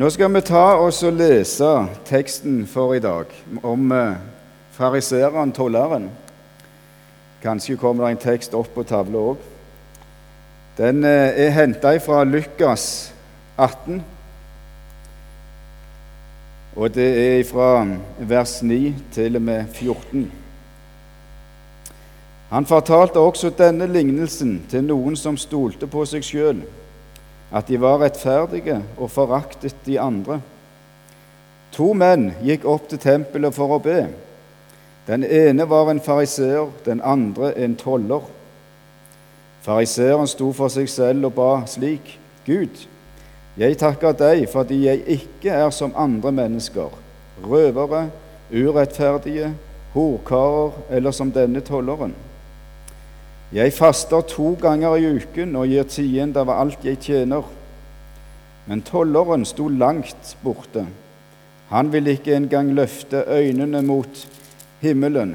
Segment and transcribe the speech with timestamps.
[0.00, 1.70] Nå skal vi ta oss og lese
[2.08, 3.28] teksten for i dag
[3.60, 4.14] om eh,
[4.72, 6.06] fariseeren, tolleren.
[7.42, 9.42] Kanskje kommer det en tekst opp på tavla òg.
[10.78, 13.12] Den eh, er henta fra Lukas
[13.58, 14.00] 18.
[16.80, 17.84] Og det er fra
[18.16, 18.80] vers 9
[19.12, 20.30] til og med 14.
[22.56, 26.64] Han fortalte også denne lignelsen til noen som stolte på seg sjøl
[27.52, 30.40] at de var rettferdige og foraktet de andre.
[31.74, 34.04] To menn gikk opp til tempelet for å be.
[35.06, 38.26] Den ene var en fariseer, den andre en toller.
[39.62, 42.86] Fariseeren sto for seg selv og ba slik.: Gud,
[43.58, 46.94] jeg takker deg fordi jeg ikke er som andre mennesker,
[47.44, 48.08] røvere,
[48.50, 49.52] urettferdige,
[49.94, 52.14] horkarer eller som denne tolleren.
[53.52, 57.42] Jeg faster to ganger i uken og gir tiende av alt jeg tjener.
[58.70, 60.84] Men tolleren sto langt borte.
[61.70, 64.26] Han ville ikke engang løfte øynene mot
[64.80, 65.34] himmelen,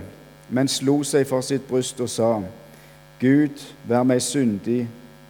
[0.50, 2.30] men slo seg for sitt bryst og sa,
[3.20, 4.86] Gud, vær meg syndig,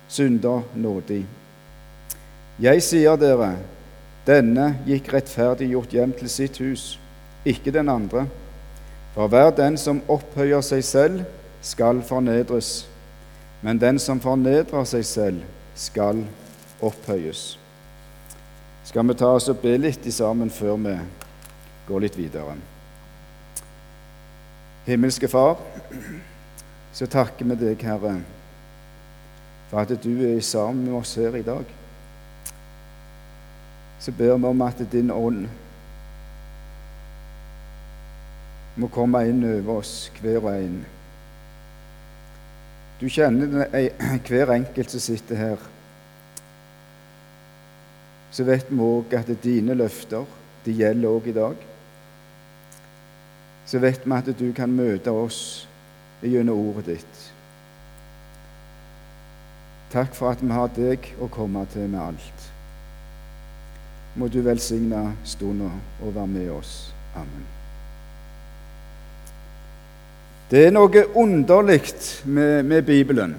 [0.09, 1.23] synder nådig.
[2.61, 3.55] Jeg sier dere,
[4.25, 6.85] denne gikk rettferdiggjort hjem til sitt hus,
[7.45, 8.25] ikke den andre.
[9.13, 11.25] For hver den som opphøyer seg selv,
[11.65, 12.85] skal fornedres,
[13.61, 15.41] men den som fornedrer seg selv,
[15.75, 16.21] skal
[16.85, 17.57] opphøyes.
[18.85, 20.93] Skal vi ta oss og be litt sammen før vi
[21.87, 22.53] går litt videre?
[24.85, 25.57] Himmelske Far,
[26.93, 28.19] så takker vi deg, Herre,
[29.71, 31.65] for at du er sammen med oss her i dag.
[33.99, 35.47] Så ber vi om at din ånd
[38.77, 40.83] må komme inn over oss, hver og en.
[43.05, 43.67] Du kjenner
[44.25, 45.59] hver enkelt som sitter her.
[48.33, 50.25] Så vet vi òg at dine løfter
[50.65, 51.59] de gjelder òg i dag.
[53.69, 55.37] Så vet vi at du kan møte oss
[56.23, 57.19] gjennom ordet ditt.
[59.93, 62.47] Takk for at vi har deg å komme til med alt.
[64.17, 65.69] Må du velsigne stunda
[66.01, 66.73] og være med oss.
[67.13, 67.45] Amen.
[70.51, 71.81] Det er noe underlig
[72.23, 73.31] med, med, Bibelen.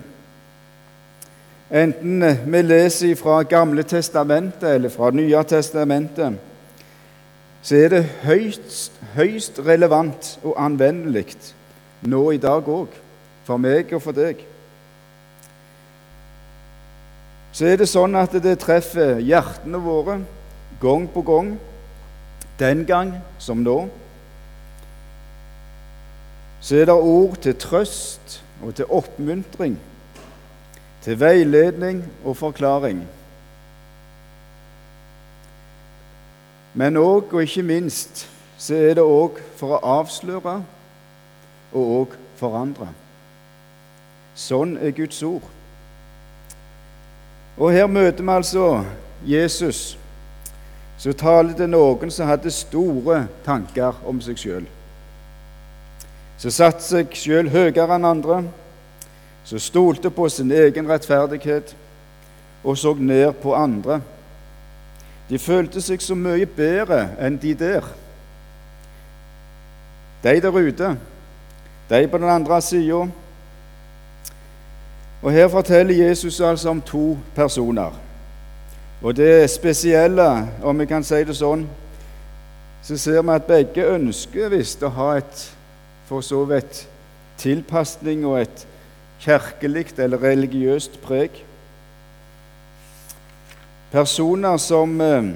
[1.71, 6.35] Enten vi leser fra Gamle testamentet eller fra Nye testamentet,
[7.63, 11.37] så er det høyst, høyst relevant og anvendelig
[12.03, 12.91] nå i dag òg,
[13.47, 14.43] for meg og for deg.
[17.55, 20.19] Så er det sånn at det treffer hjertene våre
[20.83, 21.55] gang på gang,
[22.59, 23.79] den gang som nå
[26.67, 29.79] så er det ord til trøst og til oppmuntring,
[31.03, 33.05] til veiledning og forklaring.
[36.75, 38.27] Men òg, og ikke minst,
[38.59, 40.57] så er det òg for å avsløre
[41.71, 42.89] og òg forandre.
[44.35, 45.47] Sånn er Guds ord.
[47.57, 48.71] Og her møter vi altså
[49.23, 49.99] Jesus,
[50.99, 54.67] som taler til noen som hadde store tanker om seg sjøl
[56.39, 58.43] som satte seg sjøl høyere enn andre,
[59.47, 61.75] som stolte på sin egen rettferdighet
[62.67, 64.01] og så ned på andre.
[65.29, 67.87] De følte seg så mye bedre enn de der.
[70.23, 70.97] De der ute,
[71.91, 73.07] de på den andre sida.
[75.23, 77.93] Og Her forteller Jesus altså om to personer.
[79.03, 81.67] Og det spesielle, om vi kan si det sånn,
[82.83, 85.43] så ser vi at begge ønsker visst å ha et
[86.07, 86.89] for så vidt
[87.39, 88.67] tilpasning og et
[89.21, 91.43] kirkelig eller religiøst preg.
[93.93, 95.33] Personer som eh,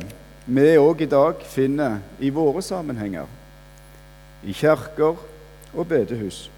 [0.46, 3.26] vi òg i dag finner i våre sammenhenger,
[4.42, 5.18] i kirker
[5.74, 6.50] og bedehus.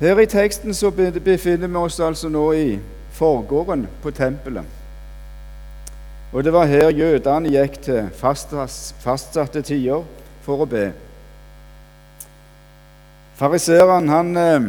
[0.00, 2.78] Her i teksten så befinner vi oss altså nå i
[3.12, 4.64] forgården på tempelet.
[6.32, 10.06] Og det var her jødene gikk til fastsatte tider
[10.46, 10.92] for å be.
[13.40, 14.64] Fariseeren han eh,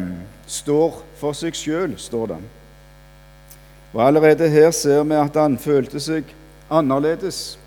[0.48, 2.38] står for seg sjøl, står det.
[3.92, 6.30] Og Allerede her ser vi at han følte seg
[6.72, 7.58] annerledes.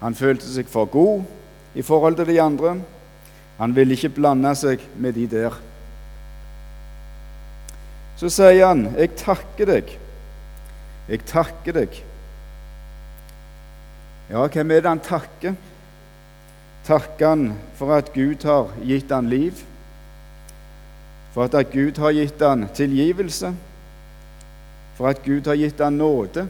[0.00, 1.22] Han følte seg for god
[1.78, 2.72] i forhold til de andre.
[3.60, 5.54] Han ville ikke blande seg med de der.
[8.18, 9.92] Så sier han, 'Jeg takker deg.
[11.08, 12.02] Jeg takker deg.'
[14.30, 15.54] Ja, hvem er det han takker?
[16.84, 19.62] Takker han for at Gud har gitt han liv?
[21.34, 23.54] For at Gud har gitt han tilgivelse,
[24.94, 26.46] for at Gud har gitt han nåde.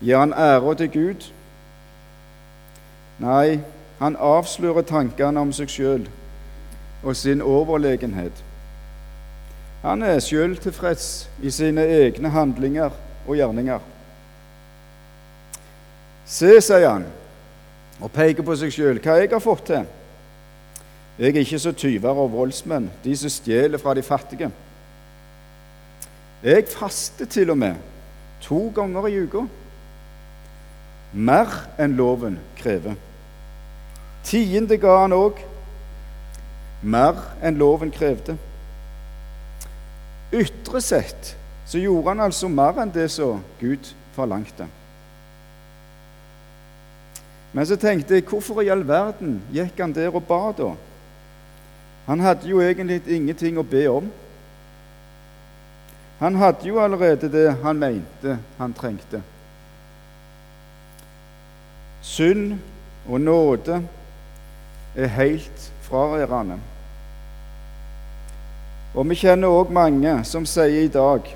[0.00, 1.28] Gir han æra til Gud?
[3.20, 3.60] Nei,
[4.00, 6.08] han avslører tankene om seg sjøl
[7.04, 8.42] og sin overlegenhet.
[9.84, 12.90] Han er sjøl tilfreds i sine egne handlinger
[13.26, 13.78] og gjerninger.
[16.26, 17.06] Se, sier han,
[18.00, 19.88] og peker på seg sjøl, hva jeg har fått til.
[21.20, 24.48] Jeg er ikke så tyver og voldsmenn, de som stjeler fra de fattige.
[26.42, 27.74] Jeg faster til og med
[28.40, 29.44] to ganger i uka.
[31.12, 32.96] Mer enn loven krever.
[34.24, 35.44] Tiende ga han òg.
[36.80, 38.38] Mer enn loven krevde.
[40.32, 41.34] Ytre sett
[41.68, 44.64] så gjorde han altså mer enn det som Gud forlangte.
[47.52, 50.76] Men så tenkte jeg, hvorfor i all verden gikk han der og ba da?
[52.06, 54.08] Han hadde jo egentlig ingenting å be om.
[56.20, 59.22] Han hadde jo allerede det han mente han trengte.
[62.02, 62.58] Synd
[63.08, 63.82] og nåde
[64.96, 66.58] er helt frarærende.
[68.94, 71.28] Og vi kjenner òg mange som sier i dag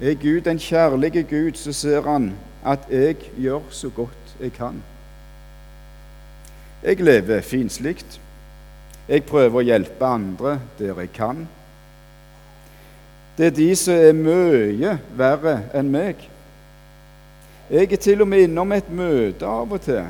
[0.00, 2.32] er Gud en kjærlig Gud, så ser han
[2.66, 4.82] at jeg gjør så godt jeg kan.
[6.82, 8.20] Jeg lever finslikt.
[9.10, 11.42] Jeg prøver å hjelpe andre der jeg kan.
[13.34, 16.20] Det er de som er mye verre enn meg.
[17.70, 20.06] Jeg er til og med innom et møte av og til.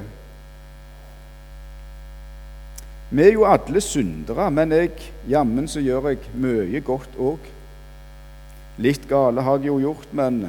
[3.10, 4.92] Vi er jo alle syndere, men jeg,
[5.28, 7.48] jammen så gjør jeg mye godt òg.
[8.84, 10.44] Litt gale har jeg jo gjort, men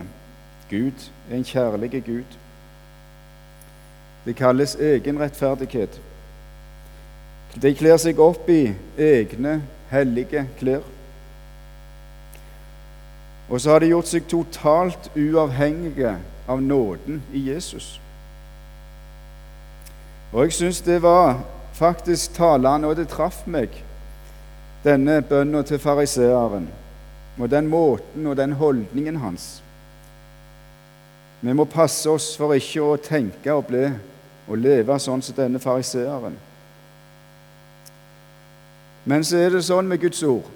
[0.69, 2.39] Gud er en kjærlig Gud.
[4.25, 6.01] Det kalles egen rettferdighet.
[7.59, 9.59] De kler seg opp i egne
[9.91, 10.85] hellige klær.
[13.51, 16.13] Og så har de gjort seg totalt uavhengige
[16.47, 17.97] av nåden i Jesus.
[20.31, 21.41] Og jeg syns det var
[21.75, 23.73] faktisk talende, og det traff meg,
[24.85, 26.69] denne bønnen til fariseeren,
[27.37, 29.49] og den måten og den holdningen hans.
[31.41, 33.83] Vi må passe oss for ikke å tenke og bli
[34.47, 36.37] og leve sånn som denne fariseeren.
[39.05, 40.49] Men så er det sånn med Guds ord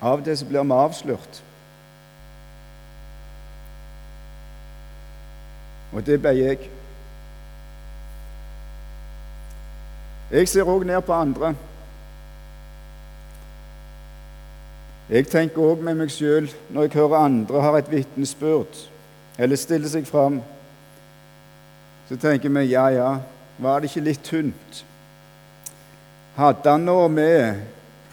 [0.00, 1.40] av til så blir vi avslørt.
[5.92, 6.70] Og det ble jeg.
[10.30, 11.52] Jeg ser òg ned på andre.
[15.10, 18.84] Jeg tenker òg med meg sjøl når jeg hører andre har et vitnesbyrd
[19.40, 20.38] eller stiller seg fram.
[22.08, 23.10] Så tenker vi ja, ja,
[23.58, 24.84] var det ikke litt tynt?
[26.34, 27.60] Hadde han nå med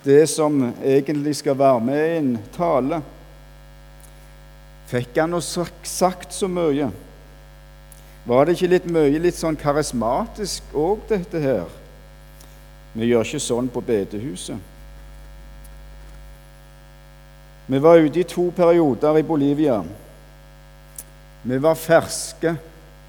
[0.04, 3.02] det som egentlig skal være med i en tale?
[4.88, 6.90] Fikk han nå sagt så mye?
[8.28, 11.68] Var det ikke litt mye litt sånn karismatisk òg, dette her?
[12.98, 14.58] Vi gjør ikke sånn på bedehuset.
[17.68, 19.82] Vi var ute i to perioder i Bolivia.
[21.44, 22.56] Vi var ferske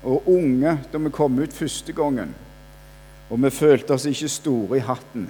[0.03, 2.35] og unge da vi kom ut første gangen
[3.29, 5.29] og vi følte oss ikke store i hatten.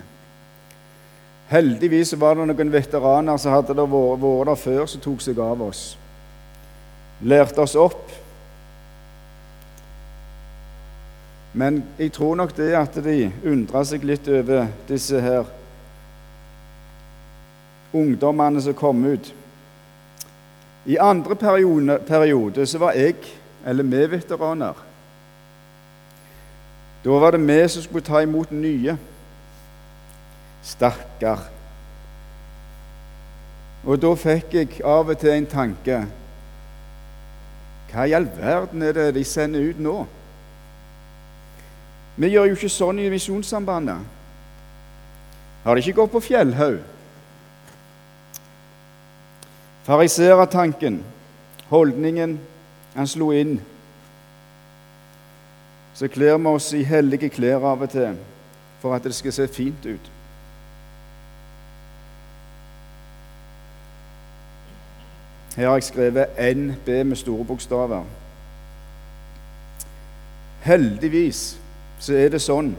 [1.49, 5.83] Heldigvis var det noen veteraner som hadde vært, der før, som tok seg av oss.
[7.25, 8.11] Lærte oss opp.
[11.59, 15.49] Men jeg tror nok det at de undra seg litt over disse her
[17.97, 19.33] ungdommene som kom ut.
[20.89, 23.17] I andre periode, periode så var jeg,
[23.67, 24.88] eller vi, veteraner.
[27.05, 28.97] Da var det vi som skulle ta imot nye.
[30.63, 31.39] Stakkar.
[33.87, 36.01] Og da fikk jeg av og til en tanke
[37.89, 39.95] Hva i all verden er det de sender ut nå?
[42.19, 44.03] Vi gjør jo ikke sånn i Misjonssambandet.
[45.63, 46.81] Har de ikke gått på fjellhaug?
[49.87, 50.99] Fariserertanken,
[51.71, 52.35] holdningen
[52.97, 53.57] han slo inn
[55.99, 58.15] så kler vi oss i hellige klær av og til
[58.79, 60.11] for at det skal se fint ut.
[65.57, 68.05] Her har jeg skrevet NB med store bokstaver.
[70.63, 71.59] Heldigvis
[71.99, 72.77] så er det sånn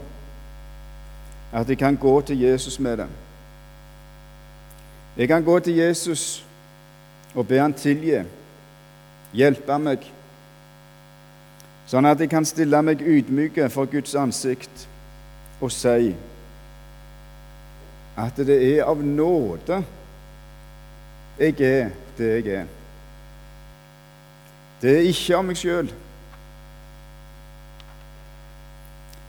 [1.52, 3.08] at jeg kan gå til Jesus med det.
[5.16, 6.40] Jeg kan gå til Jesus
[7.34, 8.22] og be han tilgi,
[9.36, 10.08] hjelpe meg
[11.90, 14.86] sånn at jeg kan stille meg ydmyke for Guds ansikt
[15.60, 16.12] og si
[18.20, 19.80] at det er av nåde
[21.40, 22.66] jeg er det jeg er.
[24.82, 25.88] Det er ikke av meg sjøl.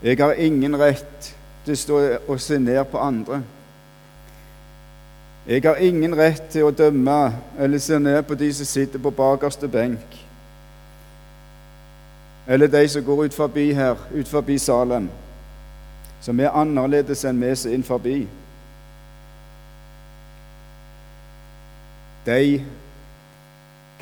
[0.04, 1.30] Jeg har ingen rett
[1.64, 3.42] til å stå og se ned på andre.
[5.48, 7.20] Jeg har ingen rett til å dømme
[7.60, 10.20] eller se ned på de som sitter på bakerste benk,
[12.52, 15.06] eller de som går ut forbi her, ut forbi salen,
[16.20, 18.16] som er annerledes enn vi som er inn forbi.
[22.26, 22.66] De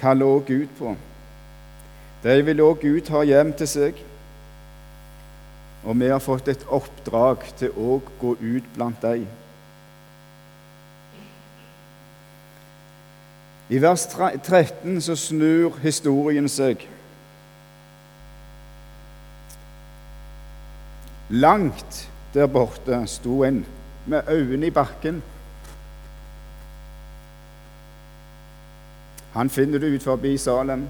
[0.01, 0.95] kaller også Gud på.
[2.23, 4.03] De vil også Gud ha hjem til seg.
[5.85, 9.29] Og vi har fått et oppdrag til å gå ut blant dem.
[13.69, 16.89] I vers 13 så snur historien seg.
[21.29, 23.65] Langt der borte sto en
[24.05, 25.23] med øynene i bakken.
[29.33, 30.87] Han finner du ut forbi Salem.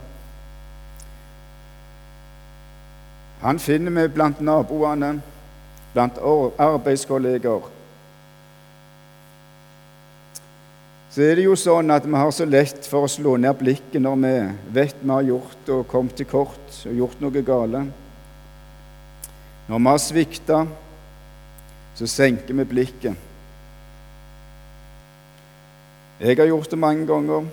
[3.41, 5.21] Han finner vi blant naboene,
[5.93, 6.17] blant
[6.59, 7.67] arbeidskolleger.
[11.09, 14.01] Så er det jo sånn at vi har så lett for å slå ned blikket
[14.03, 14.33] når vi
[14.75, 17.87] vet vi har gjort og kommet til kort og gjort noe gale.
[19.69, 20.59] Når vi har svikta,
[21.95, 23.25] så senker vi blikket.
[26.19, 27.45] Jeg har gjort det mange ganger.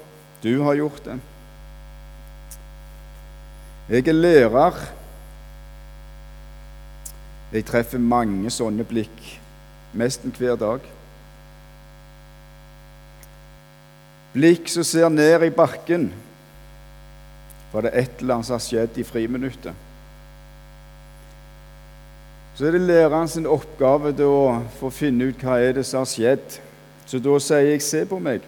[0.43, 1.19] Du har gjort det.
[3.89, 4.81] Jeg er lærer
[7.53, 9.21] jeg treffer mange sånne blikk
[9.97, 10.83] nesten hver dag.
[14.35, 16.11] Blikk som ser ned i bakken,
[17.71, 19.86] for det er et eller annet som har skjedd i friminuttet.
[22.57, 24.29] Så er det læreren sin oppgave da
[24.79, 26.55] for å finne ut hva er det som har skjedd.
[27.07, 28.41] Så da sier jeg 'se på meg'.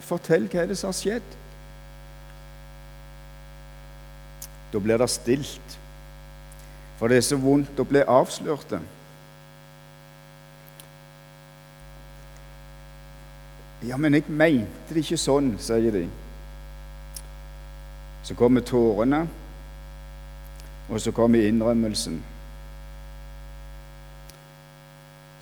[0.00, 1.22] Fortell hva er det som har skjedd.
[4.72, 5.78] Da blir det stilt.
[6.98, 8.80] For det er så vondt å bli avslørt.
[13.82, 16.08] Ja, men jeg mente det ikke sånn, sier de.
[18.22, 19.28] Så kommer tårene,
[20.88, 22.33] og så kommer innrømmelsen.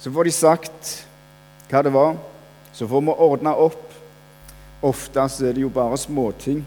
[0.03, 0.93] Så får de sagt
[1.71, 2.17] hva det var.
[2.75, 3.85] Så får vi ordne opp.
[4.83, 6.65] Oftest er det jo bare småting.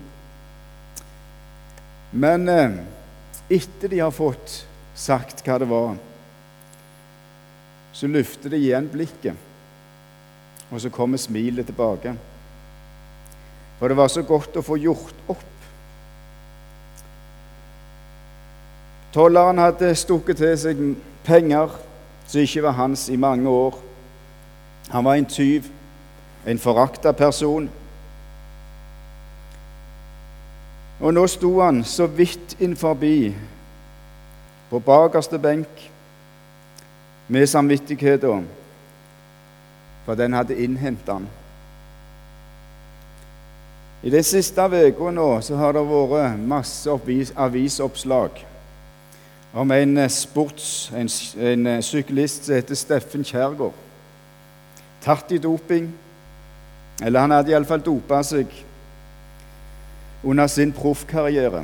[2.16, 2.78] Men eh,
[3.52, 4.62] etter de har fått
[4.96, 5.98] sagt hva det var,
[7.92, 9.36] så løfter de igjen blikket,
[10.72, 12.14] og så kommer smilet tilbake.
[13.82, 15.44] For det var så godt å få gjort opp.
[19.12, 20.88] Tolleren hadde stukket til seg
[21.28, 21.76] penger
[22.28, 23.80] som ikke var hans i mange år.
[24.90, 25.64] Han var en tyv,
[26.48, 27.70] en forakta person.
[31.00, 32.96] Og nå sto han så vidt innenfor
[34.70, 35.92] på bakerste benk
[37.28, 38.48] med samvittigheten,
[40.06, 41.28] for den hadde innhentet han.
[44.04, 45.22] I de siste ukene
[45.58, 46.90] har det vært masse
[47.36, 48.46] avisoppslag
[49.56, 51.10] om en eh, sports, en,
[51.40, 53.76] en eh, syklist som heter Steffen Kjærgaard.
[55.06, 55.88] Tatt i doping,
[57.04, 58.52] eller han hadde iallfall dopa seg
[60.26, 61.64] under sin proffkarriere.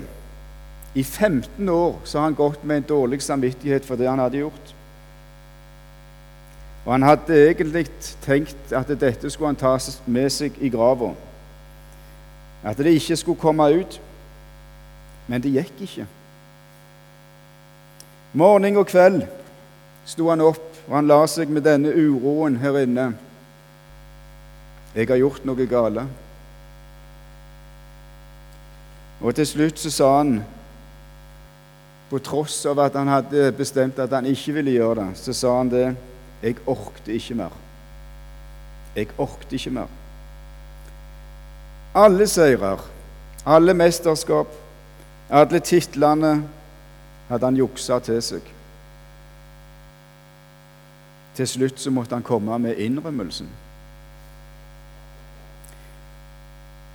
[0.95, 4.43] I 15 år så har han gått med en dårlig samvittighet for det han hadde
[4.43, 4.73] gjort.
[6.85, 7.85] Og han hadde egentlig
[8.23, 11.11] tenkt at dette skulle han ta med seg i grava.
[12.63, 13.99] At det ikke skulle komme ut.
[15.27, 16.07] Men det gikk ikke.
[18.33, 19.25] Morgen og kveld
[20.07, 23.09] sto han opp, og han la seg med denne uroen her inne.
[24.95, 26.05] Jeg har gjort noe gale.
[29.21, 30.39] Og til slutt så sa han
[32.11, 35.57] på tross av at han hadde bestemt at han ikke ville gjøre det, så sa
[35.59, 35.85] han det
[36.41, 37.51] Jeg orkte ikke mer.
[38.95, 39.91] Jeg orkte ikke mer.
[41.93, 42.79] Alle seirer,
[43.45, 44.47] alle mesterskap,
[45.29, 46.31] alle titlene
[47.31, 48.47] hadde han juksa til seg.
[51.35, 53.47] Til slutt så måtte han komme med innrømmelsen.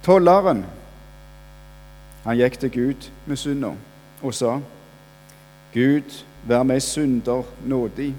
[0.05, 0.67] Tolleren
[2.27, 3.73] han gikk til Gud med synda
[4.23, 4.59] og sa
[5.73, 8.13] Gud, vær meg synder nådig.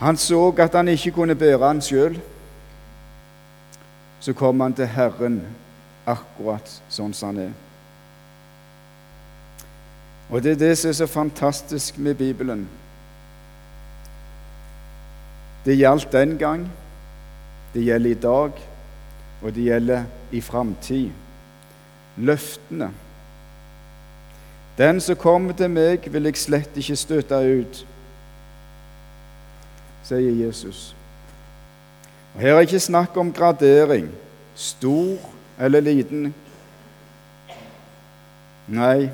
[0.00, 2.18] Han så at han ikke kunne bære han sjøl.
[4.20, 5.40] Så kom han til Herren
[6.06, 7.54] akkurat sånn som han er.
[10.30, 12.68] Og det er det som er så fantastisk med Bibelen.
[15.64, 16.68] Det gjaldt den gang,
[17.74, 18.50] det gjelder i dag,
[19.42, 21.10] og det gjelder i framtid.
[22.16, 22.90] Løftene.
[24.78, 27.82] Den som kommer til meg, vil jeg slett ikke støte ut,
[30.04, 30.94] sier Jesus.
[32.34, 34.10] Og Her er ikke snakk om gradering,
[34.54, 35.16] stor
[35.58, 36.34] eller liten.
[38.68, 39.08] Nei,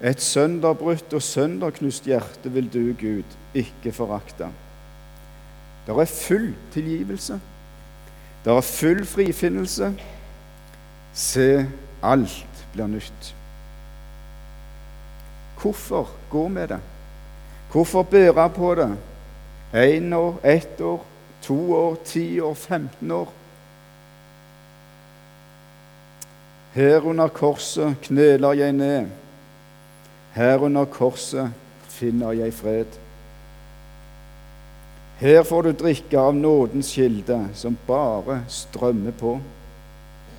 [0.00, 4.48] et sønderbrutt og sønderknust hjerte vil du, Gud, ikke forakte.
[5.86, 7.40] Det er full tilgivelse.
[8.44, 9.92] Det er full frifinnelse.
[11.12, 11.66] Se,
[12.02, 13.34] alt blir nytt.
[15.60, 16.80] Hvorfor gå med det?
[17.72, 18.90] Hvorfor bære på det?
[19.74, 21.04] Én år, ett år,
[21.42, 23.32] to år, ti år, 15 år?
[26.72, 29.06] Her under korset kneler jeg ned.
[30.34, 31.52] Her under korset
[31.90, 32.98] finner jeg fred.
[35.20, 39.40] Her får du drikke av nådens kilde, som bare strømmer på.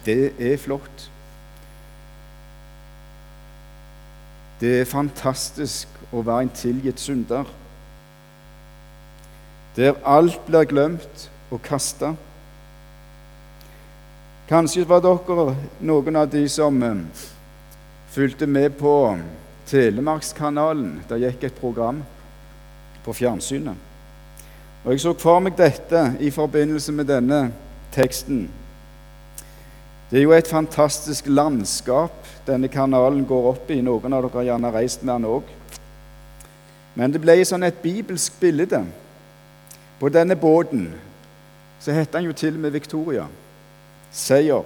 [0.06, 1.12] Det er flott.
[4.62, 7.48] Det er fantastisk å være en tilgitt synder,
[9.76, 12.12] der alt blir glemt og kasta.
[14.50, 17.00] Kanskje var dere noen av de som eh,
[18.12, 18.94] fulgte med på
[19.72, 21.00] Telemarkskanalen.
[21.10, 22.04] Der gikk et program
[23.06, 23.76] på fjernsynet.
[24.84, 27.52] Og Jeg så for meg dette i forbindelse med denne
[27.94, 28.50] teksten.
[30.12, 33.82] Det er jo et fantastisk landskap denne kanalen går opp i.
[33.82, 35.54] Noen av dere har gjerne reist med den òg.
[36.96, 38.82] Men det ble sånn et bibelsk bilde.
[40.02, 40.90] På denne båten
[41.82, 43.28] så heter han jo til og med Victoria.
[44.12, 44.66] Seier.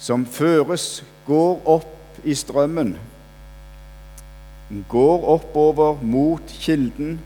[0.00, 2.94] Som føres, går opp i strømmen.
[4.88, 7.18] Går oppover mot kilden.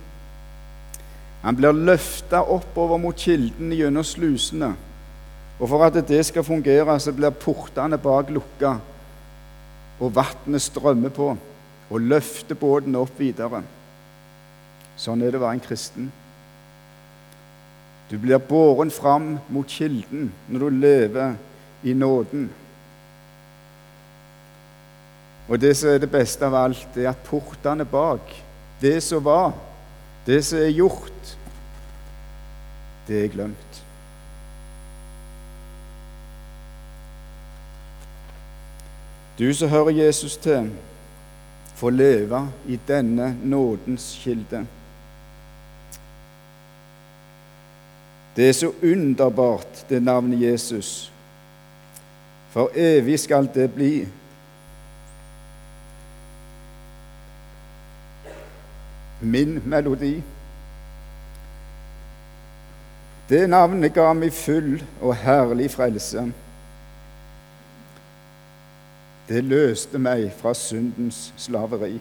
[1.44, 4.72] Han blir løfta oppover mot kilden gjennom slusene.
[5.60, 8.76] Og For at det skal fungere, så blir portene bak lukka,
[10.00, 11.36] og vannet strømmer på
[11.90, 13.62] og løfter båten opp videre.
[14.96, 16.10] Sånn er det å være en kristen.
[18.10, 21.36] Du blir båren fram mot kilden når du lever
[21.84, 22.48] i nåden.
[25.48, 28.32] Og det som er det beste av alt, er at portene bak,
[28.80, 29.52] det som var,
[30.26, 31.36] det som er gjort,
[33.08, 33.80] det er glemt.
[39.38, 40.70] Du som hører Jesus til,
[41.74, 44.62] får leve i denne nådens kilde.
[48.36, 51.12] Det er så underbart, det navnet Jesus.
[52.50, 54.06] For evig skal det bli.
[59.24, 60.22] Min melodi.
[63.28, 66.26] Det navnet ga meg full og herlig frelse.
[69.28, 71.96] Det løste meg fra syndens slaveri.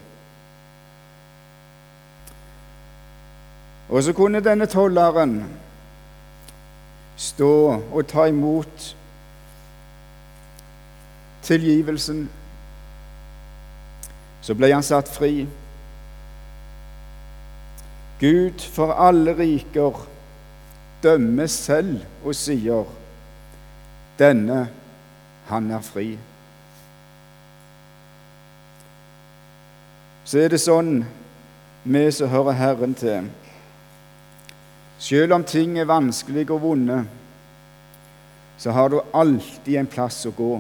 [3.90, 5.38] Og så kunne denne tolleren
[7.16, 8.96] stå og ta imot
[11.44, 12.30] tilgivelsen.
[14.42, 15.46] Så ble han satt fri.
[18.24, 20.06] Gud for alle riker
[21.04, 22.86] dømmer selv og sier,
[24.20, 24.68] 'Denne,
[25.50, 26.18] han er fri'.
[30.26, 31.04] så er det sånn
[31.84, 33.28] vi som hører Herren til
[35.04, 37.02] Selv om ting er vanskelige og vonde,
[38.58, 40.54] så har du alltid en plass å gå.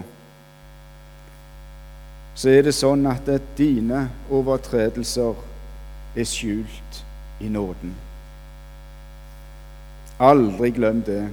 [2.35, 5.39] Så er det sånn at dine overtredelser
[6.17, 7.02] er skjult
[7.43, 7.95] i nåden.
[10.19, 11.29] Aldri glem det,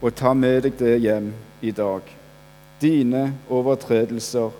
[0.00, 2.02] og ta med deg det hjem i dag.
[2.80, 4.50] Dine overtredelser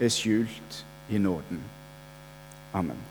[0.00, 1.62] er skjult i nåden.
[2.72, 3.09] Amen.